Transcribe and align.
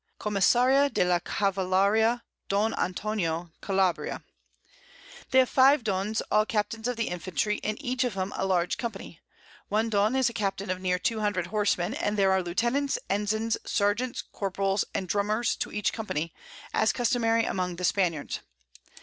Commissaria 0.19 0.89
de 0.91 1.05
la 1.05 1.19
Cavalaria, 1.19 2.23
Don 2.49 2.73
Antonio 2.73 3.51
Calabria. 3.61 4.23
They 5.29 5.37
have 5.37 5.49
5 5.49 5.83
Dons 5.83 6.21
all 6.31 6.43
Captains 6.47 6.87
of 6.87 6.99
Infantry, 6.99 7.59
and 7.63 7.77
each 7.79 8.03
of 8.03 8.17
'em 8.17 8.33
a 8.35 8.43
large 8.43 8.77
Company: 8.79 9.19
One 9.69 9.89
Don 9.91 10.15
is 10.15 10.27
a 10.27 10.33
Captain 10.33 10.71
of 10.71 10.81
near 10.81 10.97
200 10.97 11.45
Horsemen, 11.45 11.93
and 11.93 12.17
there 12.17 12.31
are 12.31 12.41
Lieutenants, 12.41 12.97
Ensigns, 13.11 13.57
Serjeants, 13.63 14.23
Corporals 14.31 14.83
and 14.95 15.07
Drummers 15.07 15.55
to 15.57 15.71
each 15.71 15.93
Company, 15.93 16.33
as 16.73 16.91
customary 16.91 17.45
among 17.45 17.75
the 17.75 17.83
Spaniards. 17.85 18.39